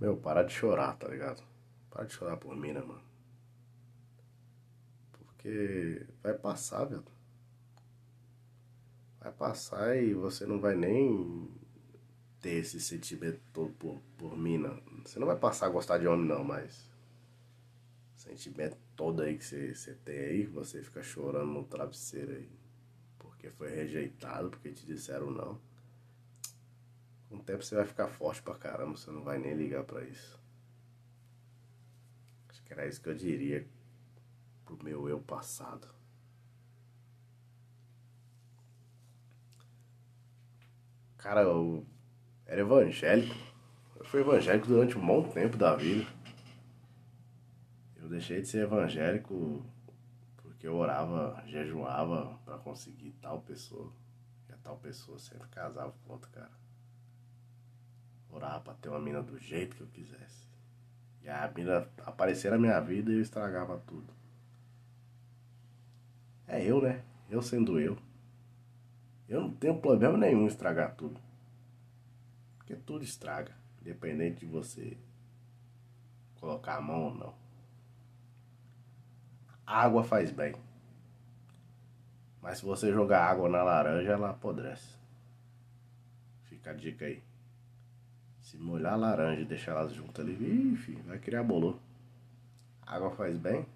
Meu, 0.00 0.16
para 0.16 0.44
de 0.44 0.52
chorar, 0.52 0.96
tá 0.96 1.08
ligado? 1.08 1.42
Para 1.90 2.04
de 2.04 2.12
chorar 2.12 2.36
por 2.36 2.54
mim, 2.56 2.72
né, 2.72 2.80
mano? 2.80 3.02
Porque 5.12 6.06
vai 6.22 6.34
passar, 6.34 6.84
velho. 6.84 7.04
Vai 9.20 9.32
passar 9.32 9.96
e 9.96 10.14
você 10.14 10.46
não 10.46 10.60
vai 10.60 10.76
nem 10.76 11.50
ter 12.40 12.60
esse 12.60 12.80
sentimento 12.80 13.40
todo 13.52 13.72
por, 13.72 14.00
por 14.16 14.38
mim, 14.38 14.58
não. 14.58 14.80
Você 15.04 15.18
não 15.18 15.26
vai 15.26 15.36
passar 15.36 15.66
a 15.66 15.70
gostar 15.70 15.98
de 15.98 16.06
homem, 16.06 16.26
não, 16.26 16.44
mas. 16.44 16.88
Sentimento 18.14 18.76
todo 18.94 19.22
aí 19.22 19.36
que 19.36 19.44
você, 19.44 19.74
você 19.74 19.94
tem 19.94 20.18
aí, 20.18 20.46
você 20.46 20.82
fica 20.82 21.02
chorando 21.02 21.52
no 21.52 21.64
travesseiro 21.64 22.32
aí. 22.32 22.48
Porque 23.18 23.50
foi 23.50 23.70
rejeitado, 23.70 24.50
porque 24.50 24.70
te 24.70 24.86
disseram 24.86 25.30
não. 25.32 25.67
Com 27.28 27.36
o 27.36 27.42
tempo 27.42 27.62
você 27.62 27.74
vai 27.74 27.84
ficar 27.84 28.08
forte 28.08 28.42
pra 28.42 28.54
caramba, 28.54 28.96
você 28.96 29.10
não 29.10 29.22
vai 29.22 29.38
nem 29.38 29.54
ligar 29.54 29.84
pra 29.84 30.02
isso. 30.02 30.40
Acho 32.48 32.62
que 32.62 32.72
era 32.72 32.86
isso 32.86 33.00
que 33.00 33.08
eu 33.08 33.14
diria 33.14 33.66
pro 34.64 34.82
meu 34.82 35.08
eu 35.08 35.20
passado. 35.20 35.88
Cara, 41.18 41.42
eu 41.42 41.84
era 42.46 42.60
evangélico. 42.60 43.34
Eu 43.96 44.04
fui 44.04 44.20
evangélico 44.20 44.66
durante 44.66 44.96
um 44.96 45.04
bom 45.04 45.28
tempo 45.28 45.56
da 45.56 45.74
vida. 45.74 46.06
Eu 47.96 48.08
deixei 48.08 48.40
de 48.40 48.48
ser 48.48 48.62
evangélico 48.62 49.62
porque 50.36 50.66
eu 50.66 50.76
orava, 50.76 51.42
jejuava 51.46 52.38
para 52.44 52.56
conseguir 52.58 53.12
tal 53.20 53.42
pessoa. 53.42 53.92
E 54.48 54.52
a 54.52 54.56
tal 54.56 54.78
pessoa 54.78 55.18
sempre 55.18 55.48
casava 55.48 55.92
com 55.92 56.12
outro 56.12 56.30
cara. 56.30 56.67
Orava 58.30 58.60
pra 58.60 58.74
ter 58.74 58.88
uma 58.88 59.00
mina 59.00 59.22
do 59.22 59.38
jeito 59.38 59.76
que 59.76 59.82
eu 59.82 59.86
quisesse. 59.88 60.46
E 61.22 61.28
a 61.28 61.50
mina 61.54 61.88
aparecer 62.04 62.50
na 62.50 62.58
minha 62.58 62.80
vida 62.80 63.10
e 63.10 63.16
eu 63.16 63.20
estragava 63.20 63.78
tudo. 63.86 64.12
É 66.46 66.64
eu, 66.64 66.80
né? 66.80 67.04
Eu 67.28 67.42
sendo 67.42 67.78
eu. 67.78 67.98
Eu 69.28 69.42
não 69.42 69.54
tenho 69.54 69.78
problema 69.78 70.16
nenhum 70.16 70.42
em 70.42 70.46
estragar 70.46 70.94
tudo. 70.94 71.20
Porque 72.56 72.74
tudo 72.74 73.04
estraga, 73.04 73.54
independente 73.80 74.40
de 74.40 74.46
você 74.46 74.96
colocar 76.40 76.76
a 76.76 76.80
mão 76.80 77.04
ou 77.04 77.14
não. 77.14 77.34
água 79.66 80.02
faz 80.02 80.30
bem. 80.30 80.54
Mas 82.40 82.58
se 82.58 82.64
você 82.64 82.90
jogar 82.90 83.24
água 83.24 83.48
na 83.48 83.62
laranja, 83.62 84.12
ela 84.12 84.30
apodrece. 84.30 84.96
Fica 86.44 86.70
a 86.70 86.74
dica 86.74 87.04
aí. 87.04 87.22
Se 88.48 88.56
molhar 88.56 88.94
a 88.94 88.96
laranja 88.96 89.42
e 89.42 89.44
deixar 89.44 89.72
elas 89.72 89.92
juntas 89.92 90.24
ali, 90.24 90.72
ixi, 90.72 90.92
vai 91.02 91.18
criar 91.18 91.42
bolor. 91.42 91.78
água 92.86 93.10
faz 93.10 93.36
bem, 93.36 93.66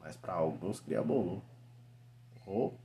mas 0.00 0.16
para 0.16 0.32
alguns 0.32 0.80
cria 0.80 1.00
bolor. 1.00 1.40
Ou 2.44 2.76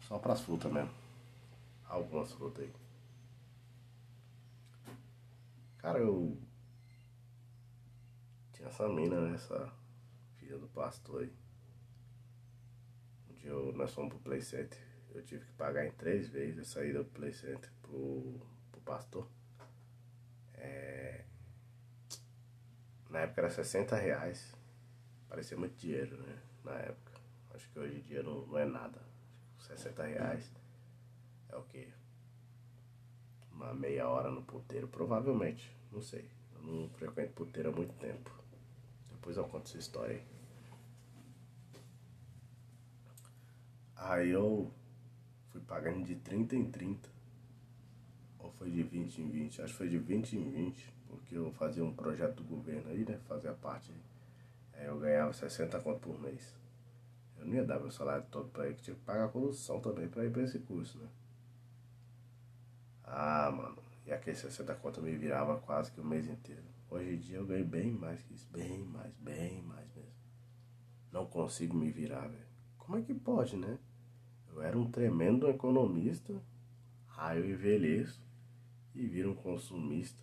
só 0.00 0.18
para 0.18 0.34
as 0.34 0.42
frutas 0.42 0.70
mesmo. 0.70 0.90
Algumas 1.88 2.30
frutas 2.32 2.64
aí. 2.64 2.72
Cara, 5.78 5.98
eu 5.98 6.36
tinha 8.52 8.68
essa 8.68 8.86
mina, 8.90 9.22
né? 9.22 9.36
Essa 9.36 9.72
filha 10.34 10.58
do 10.58 10.68
pastor 10.68 11.22
aí. 11.22 11.32
Um 13.30 13.34
dia 13.36 13.50
eu, 13.52 13.72
nós 13.72 13.90
fomos 13.94 14.10
pro 14.10 14.18
Play 14.18 14.42
Center. 14.42 14.85
Eu 15.16 15.22
tive 15.22 15.46
que 15.46 15.52
pagar 15.52 15.86
em 15.86 15.90
três 15.92 16.28
vezes 16.28 16.58
a 16.58 16.64
saída 16.64 17.02
do 17.02 17.10
Play 17.10 17.32
Center 17.32 17.70
pro, 17.80 18.38
pro 18.70 18.80
pastor. 18.82 19.26
É... 20.52 21.24
Na 23.08 23.20
época 23.20 23.40
era 23.40 23.50
60 23.50 23.96
reais. 23.96 24.54
Parecia 25.26 25.56
muito 25.56 25.74
dinheiro, 25.78 26.18
né? 26.20 26.38
Na 26.62 26.74
época. 26.74 27.12
Acho 27.54 27.66
que 27.70 27.78
hoje 27.78 27.96
em 27.96 28.02
dia 28.02 28.22
não, 28.22 28.46
não 28.46 28.58
é 28.58 28.66
nada. 28.66 29.00
60 29.60 30.02
reais 30.02 30.52
é 31.48 31.56
o 31.56 31.62
que? 31.62 31.90
Uma 33.50 33.72
meia 33.72 34.06
hora 34.10 34.30
no 34.30 34.42
puteiro, 34.42 34.86
provavelmente. 34.86 35.74
Não 35.90 36.02
sei. 36.02 36.30
Eu 36.54 36.60
não 36.60 36.90
frequento 36.90 37.32
puteiro 37.32 37.70
há 37.70 37.72
muito 37.72 37.94
tempo. 37.94 38.30
Depois 39.12 39.38
eu 39.38 39.48
conto 39.48 39.66
essa 39.66 39.78
história 39.78 40.16
aí. 40.16 40.26
Aí 43.96 44.28
eu 44.28 44.70
fui 45.56 45.60
pagando 45.66 46.04
de 46.04 46.14
30 46.16 46.54
em 46.54 46.70
30. 46.70 47.08
Ou 48.38 48.50
foi 48.52 48.70
de 48.70 48.82
20 48.82 49.22
em 49.22 49.30
20? 49.30 49.62
Acho 49.62 49.72
que 49.72 49.78
foi 49.78 49.88
de 49.88 49.98
20 49.98 50.36
em 50.36 50.50
20. 50.50 50.94
Porque 51.08 51.36
eu 51.36 51.50
fazia 51.52 51.84
um 51.84 51.94
projeto 51.94 52.42
do 52.42 52.44
governo 52.44 52.90
aí, 52.90 53.04
né? 53.04 53.18
Fazia 53.26 53.52
parte. 53.54 53.92
Aí 54.74 54.86
eu 54.86 54.98
ganhava 54.98 55.32
60 55.32 55.80
conto 55.80 56.00
por 56.00 56.20
mês. 56.20 56.54
Eu 57.38 57.46
não 57.46 57.54
ia 57.54 57.64
dar 57.64 57.78
meu 57.78 57.90
salário 57.90 58.24
todo 58.30 58.48
pra 58.48 58.66
ele, 58.66 58.74
que 58.74 58.82
tinha 58.82 58.96
que 58.96 59.02
pagar 59.02 59.26
a 59.26 59.28
condução 59.28 59.80
também 59.80 60.08
pra 60.08 60.24
ir 60.24 60.30
pra 60.30 60.42
esse 60.42 60.58
curso, 60.58 60.98
né? 60.98 61.08
Ah, 63.04 63.50
mano. 63.50 63.78
E 64.06 64.12
aquele 64.12 64.36
60 64.36 64.74
conto 64.76 65.00
me 65.00 65.16
virava 65.16 65.58
quase 65.58 65.90
que 65.90 66.00
o 66.00 66.04
mês 66.04 66.26
inteiro. 66.26 66.64
Hoje 66.90 67.14
em 67.14 67.18
dia 67.18 67.38
eu 67.38 67.46
ganho 67.46 67.64
bem 67.64 67.90
mais 67.92 68.22
que 68.22 68.34
isso. 68.34 68.48
Bem 68.52 68.84
mais, 68.84 69.12
bem 69.16 69.62
mais 69.62 69.88
mesmo. 69.94 70.12
Não 71.10 71.26
consigo 71.26 71.76
me 71.76 71.90
virar, 71.90 72.26
velho. 72.28 72.46
Como 72.78 72.98
é 72.98 73.02
que 73.02 73.14
pode, 73.14 73.56
né? 73.56 73.78
Eu 74.56 74.62
era 74.62 74.78
um 74.78 74.90
tremendo 74.90 75.48
economista. 75.50 76.34
Aí 77.14 77.38
eu 77.38 77.50
envelheço 77.50 78.22
e 78.94 79.06
viro 79.06 79.32
um 79.32 79.34
consumista. 79.34 80.22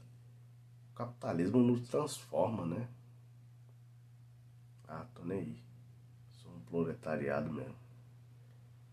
O 0.92 0.96
capitalismo 0.96 1.60
nos 1.60 1.88
transforma, 1.88 2.66
né? 2.66 2.88
Ah, 4.88 5.06
tô 5.14 5.24
nem 5.24 5.40
aí. 5.40 5.64
Sou 6.32 6.52
um 6.52 6.60
proletariado 6.62 7.54
mesmo. 7.54 7.76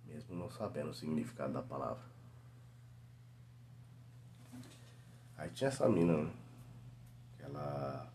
Mesmo 0.04 0.36
não 0.36 0.50
sabendo 0.50 0.90
o 0.90 0.94
significado 0.94 1.54
da 1.54 1.62
palavra. 1.62 2.04
Aí 5.38 5.48
tinha 5.50 5.68
essa 5.68 5.88
mina, 5.88 6.22
né? 6.22 6.32
Ela. 7.38 8.12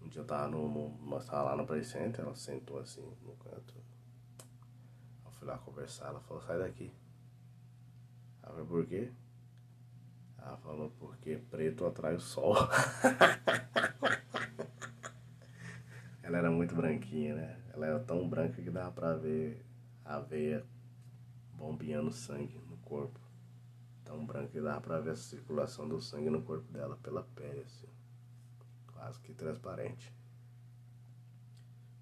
Um 0.00 0.08
dia 0.08 0.22
eu 0.22 0.26
tava 0.26 0.48
nós 0.48 1.26
tava 1.26 1.50
lá 1.50 1.56
no 1.56 1.66
Play 1.66 1.84
Center, 1.84 2.24
ela 2.24 2.34
sentou 2.34 2.78
assim 2.78 3.02
no 3.22 3.36
canto. 3.36 3.83
Fui 5.44 5.52
lá 5.52 5.58
conversar, 5.58 6.08
ela 6.08 6.20
falou, 6.20 6.42
sai 6.42 6.58
daqui. 6.58 6.90
Ela 8.42 8.52
falou, 8.52 8.66
por 8.66 8.86
quê? 8.86 9.12
Ela 10.38 10.56
falou, 10.56 10.90
porque 10.98 11.36
preto 11.36 11.84
atrai 11.84 12.14
o 12.14 12.20
sol. 12.20 12.56
ela 16.22 16.38
era 16.38 16.50
muito 16.50 16.74
branquinha, 16.74 17.34
né? 17.34 17.60
Ela 17.74 17.88
era 17.88 18.00
tão 18.00 18.26
branca 18.26 18.62
que 18.62 18.70
dava 18.70 18.90
pra 18.92 19.14
ver 19.16 19.62
a 20.02 20.18
veia 20.18 20.64
bombeando 21.52 22.10
sangue 22.10 22.58
no 22.66 22.78
corpo. 22.78 23.20
Tão 24.02 24.24
branca 24.24 24.48
que 24.48 24.62
dava 24.62 24.80
pra 24.80 24.98
ver 24.98 25.10
a 25.10 25.16
circulação 25.16 25.86
do 25.86 26.00
sangue 26.00 26.30
no 26.30 26.40
corpo 26.40 26.72
dela 26.72 26.96
pela 27.02 27.22
pele, 27.22 27.60
assim. 27.60 27.90
Quase 28.94 29.20
que 29.20 29.34
transparente. 29.34 30.10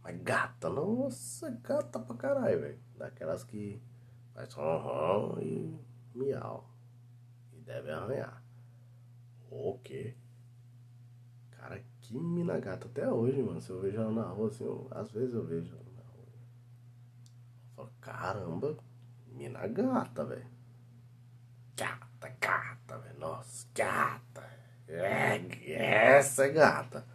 Mas 0.02 0.20
gata, 0.22 0.68
nossa, 0.68 1.50
gata 1.62 1.98
pra 2.00 2.16
caralho, 2.16 2.60
velho. 2.60 2.80
Daquelas 2.96 3.44
que 3.44 3.80
faz 4.34 4.52
ronron 4.52 5.38
e 5.40 5.78
miau. 6.14 6.68
E 7.52 7.60
deve 7.60 7.90
arranhar. 7.90 8.42
O 9.50 9.78
quê? 9.78 10.16
Cara, 11.50 11.80
que 12.00 12.18
mina 12.18 12.58
gata. 12.58 12.86
Até 12.86 13.08
hoje, 13.08 13.40
mano. 13.42 13.60
Se 13.60 13.70
eu 13.70 13.80
vejo 13.80 14.00
ela 14.00 14.10
na 14.10 14.28
rua, 14.28 14.48
assim, 14.48 14.64
eu, 14.64 14.88
às 14.90 15.10
vezes 15.12 15.34
eu 15.34 15.44
vejo 15.44 15.72
ela 15.74 15.92
na 15.96 16.02
rua. 16.02 16.26
Eu 17.68 17.74
falo, 17.76 17.92
caramba, 18.00 18.76
mina 19.28 19.66
gata, 19.68 20.24
velho. 20.24 20.50
Gata, 21.76 22.36
gata, 22.40 22.98
velho. 22.98 23.18
Nossa, 23.20 23.68
gata. 23.74 24.42
É, 24.88 26.16
essa 26.16 26.46
é 26.46 26.50
gata. 26.50 27.06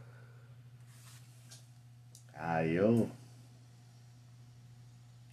Aí 2.38 2.75
eu. 2.75 3.10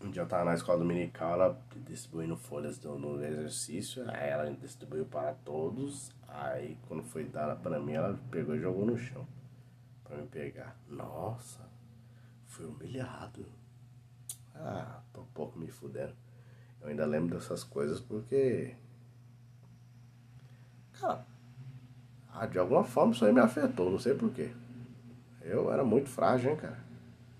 Um 0.01 0.11
dia 0.11 0.23
eu 0.23 0.29
tava 0.29 0.45
na 0.45 0.55
escola 0.55 0.79
dominical, 0.79 1.33
ela 1.35 1.62
distribuindo 1.87 2.37
folhas 2.37 2.79
do, 2.79 2.99
no 2.99 3.25
exercício, 3.25 4.05
aí 4.11 4.29
ela 4.29 4.51
distribuiu 4.51 5.06
para 5.06 5.33
todos, 5.33 6.12
aí 6.29 6.77
quando 6.87 7.03
foi 7.05 7.25
dada 7.25 7.56
para 7.56 7.81
mim, 7.81 7.93
ela 7.93 8.19
pegou 8.31 8.55
e 8.55 8.61
jogou 8.61 8.85
no 8.85 8.99
chão 8.99 9.27
para 10.03 10.19
me 10.19 10.27
pegar. 10.27 10.77
Nossa, 10.89 11.61
fui 12.47 12.67
humilhado. 12.67 13.47
Ah, 14.55 15.01
um 15.17 15.25
pouco 15.33 15.59
me 15.59 15.69
fudendo. 15.69 16.15
Eu 16.83 16.89
ainda 16.89 17.06
lembro 17.06 17.35
dessas 17.37 17.65
coisas 17.65 18.01
porque. 18.01 18.77
Cara, 21.01 21.27
ah, 22.31 22.47
de 22.47 22.59
alguma 22.59 22.85
forma 22.85 23.12
isso 23.12 23.25
aí 23.25 23.33
me 23.33 23.41
afetou, 23.41 23.91
não 23.91 23.99
sei 23.99 24.15
porquê. 24.15 24.53
Eu 25.41 25.73
era 25.73 25.85
muito 25.85 26.09
frágil, 26.09 26.51
hein, 26.51 26.56
cara. 26.56 26.83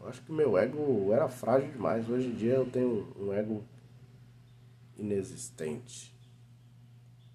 Acho 0.05 0.23
que 0.23 0.33
meu 0.33 0.59
ego 0.59 1.13
era 1.13 1.29
frágil 1.29 1.73
demais. 1.73 2.09
Hoje 2.09 2.29
em 2.29 2.35
dia 2.35 2.55
eu 2.55 2.71
tenho 2.71 3.13
um 3.19 3.33
ego 3.33 3.65
inexistente. 4.97 6.15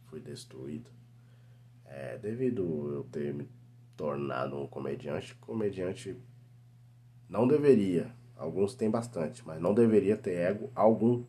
Fui 0.05 0.19
destruído. 0.19 0.89
É, 1.85 2.17
devido 2.17 2.93
eu 2.93 3.03
ter 3.05 3.33
me 3.33 3.49
tornado 3.97 4.55
um 4.55 4.67
comediante, 4.67 5.33
comediante 5.35 6.15
não 7.27 7.47
deveria. 7.47 8.13
Alguns 8.35 8.75
têm 8.75 8.89
bastante, 8.89 9.45
mas 9.45 9.59
não 9.59 9.73
deveria 9.73 10.15
ter 10.15 10.35
ego 10.35 10.71
algum. 10.75 11.25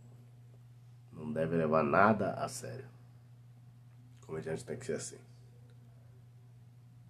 Não 1.13 1.33
deve 1.33 1.57
levar 1.57 1.83
nada 1.83 2.35
a 2.35 2.49
sério. 2.49 2.87
Comediante 4.27 4.65
tem 4.65 4.77
que 4.77 4.87
ser 4.87 4.95
assim. 4.95 5.19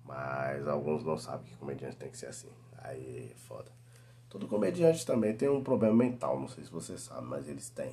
Mas 0.05 0.67
alguns 0.67 1.05
não 1.05 1.19
sabem 1.19 1.47
que 1.47 1.57
comediante 1.57 1.97
tem 1.97 2.11
que 2.11 2.17
ser 2.17 2.27
assim. 2.27 2.51
Aí 2.79 3.33
foda. 3.37 3.71
Todo 4.31 4.47
comediante 4.47 5.05
também 5.05 5.35
tem 5.35 5.49
um 5.49 5.61
problema 5.61 5.97
mental, 5.97 6.39
não 6.39 6.47
sei 6.47 6.63
se 6.63 6.71
você 6.71 6.97
sabe, 6.97 7.27
mas 7.27 7.49
eles 7.49 7.69
têm. 7.69 7.93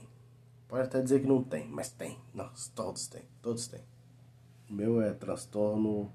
Pode 0.68 0.84
até 0.84 1.02
dizer 1.02 1.22
que 1.22 1.28
não 1.28 1.44
tem, 1.44 1.68
mas 1.68 1.90
tem. 1.90 2.16
Não, 2.32 2.48
todos 2.76 3.08
têm, 3.08 3.24
todos 3.42 3.68
têm. 3.68 3.82
O 4.70 4.74
meu 4.74 5.02
é 5.02 5.14
transtorno 5.14 6.14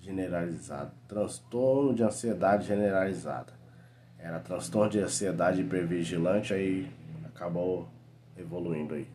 generalizado. 0.00 0.92
Transtorno 1.06 1.94
de 1.94 2.02
ansiedade 2.02 2.66
generalizada. 2.66 3.52
Era 4.18 4.40
transtorno 4.40 4.90
de 4.90 5.00
ansiedade 5.00 5.60
hipervigilante, 5.60 6.54
aí 6.54 6.90
acabou 7.26 7.88
evoluindo 8.38 8.94
aí. 8.94 9.06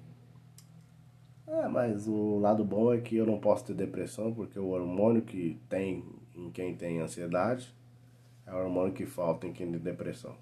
É, 1.47 1.67
mas 1.67 2.07
o 2.07 2.37
lado 2.37 2.63
bom 2.63 2.93
é 2.93 2.99
que 2.99 3.15
eu 3.15 3.25
não 3.25 3.39
posso 3.39 3.65
ter 3.65 3.73
depressão, 3.73 4.31
porque 4.31 4.59
o 4.59 4.67
hormônio 4.67 5.23
que 5.23 5.59
tem 5.67 6.05
em 6.35 6.51
quem 6.51 6.75
tem 6.75 6.99
ansiedade 6.99 7.73
é 8.45 8.53
o 8.53 8.57
hormônio 8.57 8.93
que 8.93 9.05
falta 9.05 9.47
em 9.47 9.53
quem 9.53 9.71
tem 9.71 9.79
depressão. 9.79 10.37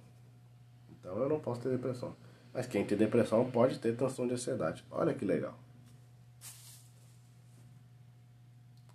Então 0.89 1.17
eu 1.17 1.29
não 1.29 1.39
posso 1.39 1.61
ter 1.61 1.69
depressão. 1.69 2.15
Mas 2.53 2.67
quem 2.67 2.85
tem 2.85 2.97
depressão 2.97 3.49
pode 3.49 3.79
ter 3.79 3.95
transtorno 3.95 4.29
de 4.29 4.35
ansiedade. 4.35 4.85
Olha 4.91 5.13
que 5.13 5.25
legal. 5.25 5.57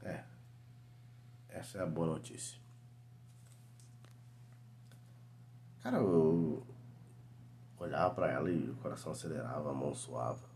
É. 0.03 0.23
Essa 1.49 1.79
é 1.79 1.83
a 1.83 1.87
boa 1.87 2.07
notícia. 2.07 2.59
Cara, 5.83 5.99
eu 5.99 6.67
olhava 7.79 8.15
para 8.15 8.31
ela 8.31 8.51
e 8.51 8.71
o 8.71 8.77
coração 8.77 9.13
acelerava, 9.13 9.71
a 9.71 9.75
mão 9.75 9.95
suava. 9.95 10.47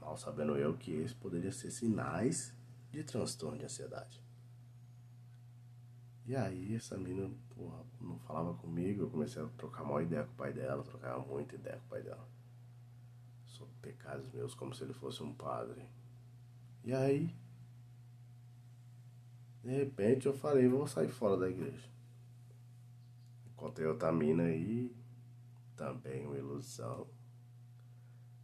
Mal 0.00 0.16
sabendo 0.16 0.56
eu 0.56 0.76
que 0.76 0.92
esse 0.92 1.14
poderia 1.14 1.50
ser 1.50 1.70
sinais 1.70 2.54
de 2.90 3.02
transtorno 3.02 3.58
de 3.58 3.64
ansiedade. 3.64 4.25
E 6.26 6.34
aí 6.34 6.74
essa 6.74 6.98
menina, 6.98 7.30
porra, 7.54 7.84
não 8.00 8.18
falava 8.18 8.52
comigo, 8.54 9.02
eu 9.02 9.10
comecei 9.10 9.40
a 9.40 9.46
trocar 9.56 9.84
uma 9.84 10.02
ideia 10.02 10.24
com 10.24 10.32
o 10.32 10.36
pai 10.36 10.52
dela, 10.52 10.82
trocava 10.82 11.24
muita 11.24 11.54
ideia 11.54 11.76
com 11.76 11.86
o 11.86 11.88
pai 11.88 12.02
dela. 12.02 12.28
Sobre 13.44 13.72
pecados 13.80 14.28
meus, 14.32 14.52
como 14.52 14.74
se 14.74 14.82
ele 14.82 14.92
fosse 14.92 15.22
um 15.22 15.32
padre. 15.32 15.86
E 16.82 16.92
aí, 16.92 17.32
de 19.62 19.70
repente 19.70 20.26
eu 20.26 20.34
falei, 20.34 20.66
vou 20.66 20.88
sair 20.88 21.08
fora 21.08 21.36
da 21.36 21.48
igreja. 21.48 21.88
Encontrei 23.52 23.86
outra 23.86 24.10
mina 24.10 24.42
aí, 24.42 24.92
também 25.76 26.26
uma 26.26 26.36
ilusão. 26.36 27.06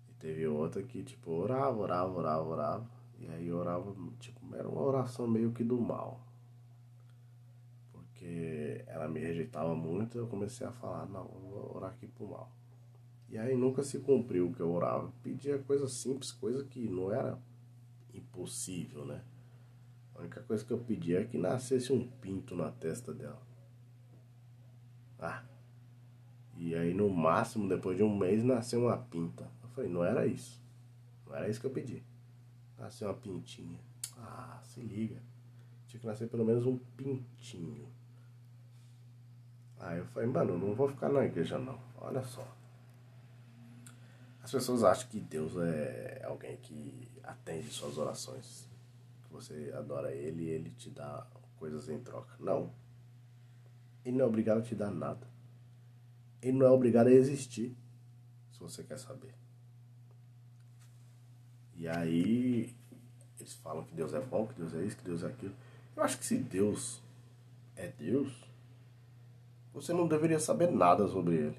E 0.09 0.13
teve 0.15 0.47
outra 0.47 0.85
que, 0.85 1.03
tipo, 1.03 1.33
orava, 1.33 1.77
orava, 1.77 2.13
orava, 2.13 2.45
orava. 2.45 2.91
E 3.19 3.27
aí 3.27 3.53
orava, 3.53 3.93
tipo, 4.21 4.55
era 4.55 4.69
uma 4.69 4.83
oração 4.83 5.27
meio 5.27 5.53
que 5.53 5.65
do 5.65 5.81
mal 5.81 6.32
porque 8.23 8.85
ela 8.87 9.09
me 9.09 9.19
rejeitava 9.19 9.75
muito, 9.75 10.17
eu 10.17 10.29
comecei 10.29 10.65
a 10.65 10.71
falar, 10.71 11.07
não, 11.07 11.25
vou 11.25 11.77
orar 11.77 11.91
aqui 11.91 12.07
pro 12.07 12.29
mal. 12.29 12.53
E 13.29 13.37
aí 13.37 13.57
nunca 13.57 13.83
se 13.83 13.99
cumpriu 13.99 14.49
o 14.49 14.53
que 14.55 14.61
eu 14.61 14.71
orava. 14.71 15.13
Pedia 15.25 15.59
coisa 15.59 15.89
simples, 15.89 16.31
coisa 16.31 16.63
que 16.65 16.89
não 16.89 17.13
era 17.13 17.37
impossível, 18.15 19.05
né? 19.05 19.25
A 20.15 20.21
única 20.21 20.41
coisa 20.43 20.65
que 20.65 20.73
eu 20.73 20.79
pedia 20.79 21.21
é 21.21 21.25
que 21.25 21.37
nascesse 21.37 21.93
um 21.93 22.07
pinto 22.07 22.55
na 22.55 22.71
testa 22.71 23.13
dela. 23.13 23.43
Ah. 25.19 25.43
E 26.57 26.75
aí 26.77 26.95
no 26.95 27.09
máximo, 27.09 27.69
depois 27.69 27.97
de 27.97 28.05
um 28.05 28.17
mês, 28.17 28.45
nasceu 28.45 28.83
uma 28.83 28.99
pinta. 28.99 29.51
Eu 29.63 29.69
falei, 29.71 29.91
não 29.91 30.05
era 30.05 30.27
isso. 30.27 30.63
Não 31.27 31.35
era 31.35 31.49
isso 31.49 31.61
que 31.61 31.67
eu 31.67 31.71
pedi. 31.71 32.05
Nasceu 32.79 33.09
uma 33.09 33.15
pintinha. 33.15 33.81
Ah, 34.17 34.61
se 34.63 34.81
liga. 34.81 35.21
Tinha 35.89 36.01
que 36.01 36.07
nascer 36.07 36.29
pelo 36.29 36.45
menos 36.45 36.67
um 36.67 36.77
pintinho. 36.97 37.89
Aí 39.83 39.99
eu 39.99 40.07
falei, 40.07 40.29
mano, 40.29 40.57
não 40.57 40.75
vou 40.75 40.89
ficar 40.89 41.09
na 41.09 41.25
igreja 41.25 41.59
não. 41.59 41.79
Olha 42.01 42.23
só. 42.23 42.47
As 44.41 44.51
pessoas 44.51 44.85
acham 44.85 45.09
que 45.09 45.21
Deus 45.21 45.57
é 45.57 46.23
alguém 46.25 46.57
que 46.57 47.09
atende 47.25 47.69
suas 47.69 47.99
orações. 47.99 48.69
Que 49.25 49.33
você 49.33 49.73
adora 49.77 50.13
Ele 50.13 50.45
e 50.45 50.51
Ele 50.51 50.71
te 50.71 50.89
dá 50.89 51.27
coisas 51.57 51.89
em 51.89 51.99
troca. 51.99 52.33
Não. 52.39 52.73
Ele 54.05 54.17
não 54.17 54.25
é 54.25 54.29
obrigado 54.29 54.59
a 54.59 54.63
te 54.63 54.75
dar 54.75 54.91
nada. 54.91 55.27
Ele 56.41 56.59
não 56.59 56.67
é 56.67 56.71
obrigado 56.71 57.09
a 57.09 57.13
existir. 57.13 57.77
Se 58.53 58.61
você 58.61 58.85
quer 58.85 58.99
saber. 58.99 59.35
E 61.75 61.89
aí, 61.89 62.77
eles 63.41 63.55
falam 63.55 63.85
que 63.85 63.95
Deus 63.95 64.15
é 64.15 64.21
bom, 64.21 64.47
que 64.47 64.55
Deus 64.55 64.73
é 64.75 64.85
isso, 64.85 64.97
que 64.97 65.05
Deus 65.05 65.25
é 65.25 65.27
aquilo. 65.27 65.55
Eu 65.97 66.05
acho 66.05 66.19
que 66.19 66.25
se 66.25 66.39
Deus 66.39 67.03
é 67.75 67.89
Deus, 67.89 68.33
você 69.73 69.93
não 69.93 70.07
deveria 70.07 70.39
saber 70.39 70.71
nada 70.71 71.09
sobre 71.09 71.37
ele. 71.37 71.59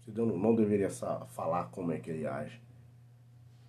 Você 0.00 0.10
não 0.12 0.54
deveria 0.54 0.90
falar 0.90 1.64
como 1.70 1.92
é 1.92 1.98
que 1.98 2.10
ele 2.10 2.26
age. 2.26 2.60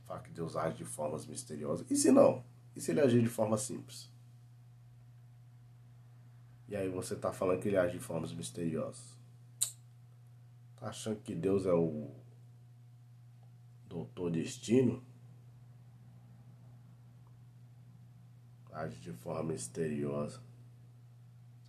Falar 0.05 0.21
que 0.21 0.31
Deus 0.31 0.55
age 0.55 0.77
de 0.77 0.85
formas 0.85 1.25
misteriosas. 1.25 1.89
E 1.89 1.95
se 1.95 2.11
não? 2.11 2.43
E 2.75 2.81
se 2.81 2.91
ele 2.91 2.99
agir 2.99 3.21
de 3.21 3.29
forma 3.29 3.57
simples? 3.57 4.09
E 6.67 6.75
aí 6.75 6.89
você 6.89 7.13
está 7.13 7.31
falando 7.31 7.61
que 7.61 7.67
ele 7.67 7.77
age 7.77 7.93
de 7.93 8.03
formas 8.03 8.33
misteriosas. 8.33 9.17
Tá 10.77 10.87
achando 10.87 11.21
que 11.21 11.35
Deus 11.35 11.65
é 11.65 11.73
o 11.73 12.09
doutor 13.87 14.31
destino? 14.31 15.03
Age 18.71 18.99
de 18.99 19.11
forma 19.13 19.43
misteriosa 19.43 20.41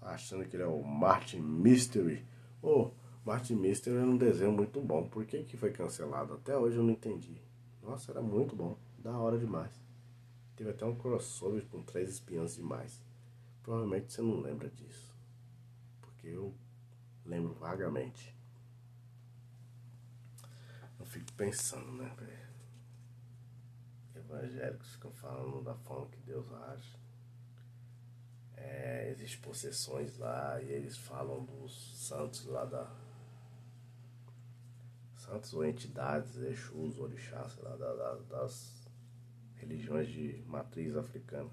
achando 0.02 0.44
que 0.44 0.56
ele 0.56 0.62
é 0.62 0.66
o 0.66 0.82
Martin 0.82 1.40
Mystery. 1.40 2.26
Oh, 2.60 2.90
Martin 3.24 3.54
Mystery 3.54 3.96
era 3.96 4.06
um 4.06 4.16
desenho 4.16 4.52
muito 4.52 4.80
bom. 4.80 5.08
Por 5.08 5.24
que, 5.24 5.42
que 5.44 5.56
foi 5.56 5.70
cancelado? 5.70 6.34
Até 6.34 6.56
hoje 6.56 6.76
eu 6.76 6.82
não 6.82 6.90
entendi. 6.90 7.40
Nossa, 7.82 8.12
era 8.12 8.20
muito 8.20 8.54
bom. 8.54 8.76
Da 8.98 9.16
hora 9.16 9.38
demais. 9.38 9.72
Teve 10.56 10.70
até 10.70 10.84
um 10.84 10.94
crossover 10.94 11.66
com 11.66 11.82
três 11.82 12.10
espiãs 12.10 12.54
demais. 12.54 13.02
Provavelmente 13.62 14.12
você 14.12 14.22
não 14.22 14.40
lembra 14.40 14.68
disso. 14.70 15.14
Porque 16.00 16.28
eu 16.28 16.54
lembro 17.24 17.54
vagamente. 17.54 18.34
Eu 20.98 21.06
fico 21.06 21.32
pensando, 21.32 21.92
né? 21.92 22.14
Evangélicos 24.14 24.92
ficam 24.92 25.12
falando 25.12 25.62
da 25.62 25.74
forma 25.74 26.06
que 26.06 26.20
Deus 26.20 26.52
age 26.52 26.96
é, 28.62 29.10
existem 29.10 29.40
possessões 29.40 30.16
lá 30.18 30.60
e 30.62 30.70
eles 30.70 30.96
falam 30.96 31.44
dos 31.44 31.96
santos 31.96 32.46
lá 32.46 32.64
da. 32.64 32.90
Santos 35.16 35.54
ou 35.54 35.64
entidades, 35.64 36.36
Exus, 36.36 36.98
Orixás, 36.98 37.56
lá, 37.58 37.76
da, 37.76 37.94
da, 37.94 38.14
das 38.28 38.82
religiões 39.54 40.08
de 40.08 40.42
matriz 40.46 40.96
africana. 40.96 41.48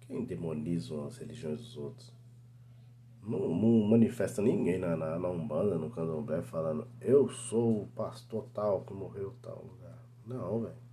Quem 0.00 0.24
demonizam 0.24 1.06
as 1.06 1.18
religiões 1.18 1.58
dos 1.58 1.76
outros? 1.76 2.12
Não, 3.22 3.54
não 3.54 3.86
manifesta 3.86 4.40
ninguém 4.40 4.78
na, 4.78 4.96
na, 4.96 5.18
na, 5.18 5.28
Umbanda, 5.28 5.78
no 5.78 5.90
Candomblé, 5.90 6.42
falando 6.42 6.88
eu 7.00 7.28
sou 7.28 7.82
o 7.82 7.88
pastor 7.88 8.48
tal 8.54 8.80
que 8.82 8.94
morreu 8.94 9.36
tal 9.42 9.62
lugar. 9.62 9.98
Não, 10.26 10.62
velho. 10.62 10.90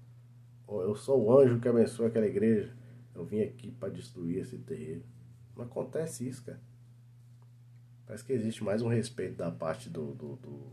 Eu 0.68 0.94
sou 0.96 1.24
o 1.24 1.40
anjo 1.40 1.60
que 1.62 1.70
abençoa 1.70 2.08
aquela 2.08 2.28
igreja. 2.28 2.77
Eu 3.18 3.26
vim 3.26 3.42
aqui 3.42 3.72
para 3.72 3.90
destruir 3.90 4.38
esse 4.38 4.60
terreiro. 4.60 5.04
Não 5.56 5.66
acontece 5.66 6.28
isso, 6.28 6.44
cara. 6.44 6.62
Parece 8.06 8.24
que 8.24 8.32
existe 8.32 8.64
mais 8.64 8.84
um 8.84 8.88
respeito 8.88 9.36
da 9.38 9.50
parte 9.50 9.90
do, 9.90 10.14
do, 10.14 10.36
do, 10.36 10.72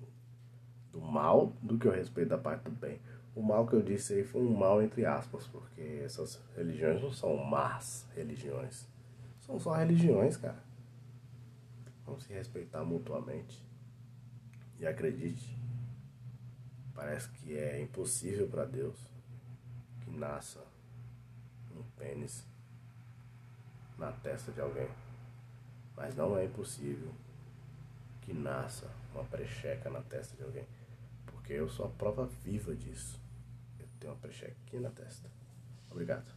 do 0.93 1.01
mal 1.01 1.57
do 1.63 1.79
que 1.79 1.89
o 1.89 1.91
respeito 1.91 2.29
da 2.29 2.37
parte 2.37 2.65
do 2.65 2.71
bem. 2.71 3.01
O 3.35 3.41
mal 3.41 3.67
que 3.67 3.73
eu 3.73 3.81
disse 3.81 4.13
aí 4.13 4.25
foi 4.25 4.43
um 4.43 4.55
mal 4.55 4.83
entre 4.83 5.07
aspas, 5.07 5.47
porque 5.47 6.03
essas 6.05 6.39
religiões 6.55 7.01
não 7.01 7.11
são 7.11 7.35
más 7.39 8.07
religiões. 8.15 8.87
São 9.41 9.59
só 9.59 9.73
religiões, 9.73 10.37
cara. 10.37 10.63
Vamos 12.05 12.25
se 12.25 12.33
respeitar 12.35 12.85
mutuamente. 12.85 13.65
E 14.79 14.87
acredite, 14.87 15.57
parece 16.95 17.31
que 17.31 17.57
é 17.57 17.81
impossível 17.81 18.47
para 18.49 18.67
Deus 18.67 18.99
que 20.03 20.11
nasça 20.11 20.74
um 21.79 21.83
pênis 21.97 22.45
na 23.99 24.13
testa 24.13 24.53
de 24.53 24.61
alguém. 24.61 24.89
Mas 25.97 26.15
não 26.15 26.37
é 26.37 26.45
impossível 26.45 27.13
que 28.21 28.33
nasça 28.33 28.91
uma 29.15 29.25
precheca 29.25 29.89
na 29.89 30.01
testa 30.03 30.37
de 30.37 30.43
alguém. 30.43 30.67
Porque 31.27 31.53
eu 31.53 31.69
sou 31.69 31.87
a 31.87 31.91
prova 31.91 32.27
viva 32.43 32.75
disso. 32.75 33.21
Eu 33.79 33.87
tenho 34.01 34.13
uma 34.13 34.19
precheca 34.19 34.57
aqui 34.67 34.79
na 34.79 34.91
testa. 34.91 35.31
Obrigado. 35.91 36.34